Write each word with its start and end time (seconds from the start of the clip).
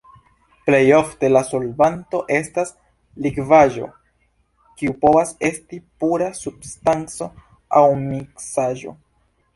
Plej 0.67 0.79
ofte, 0.99 1.27
la 1.33 1.41
solvanto 1.49 2.21
estas 2.37 2.71
likvaĵo, 3.25 3.89
kiu 4.81 4.95
povas 5.05 5.37
esti 5.53 5.79
pura 6.05 6.31
substanco 6.41 7.29
aŭ 7.83 7.85
miksaĵo. 8.03 8.97